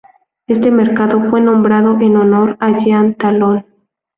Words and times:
Este 0.47 0.71
mercado 0.71 1.21
fue 1.29 1.41
nombrado 1.41 1.95
en 2.01 2.17
honor 2.17 2.57
a 2.59 2.71
Jean 2.83 3.13
Talon. 3.13 3.63